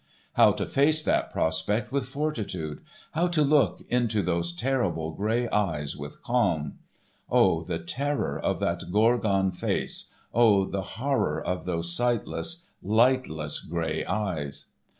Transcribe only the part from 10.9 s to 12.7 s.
horror of those sightless,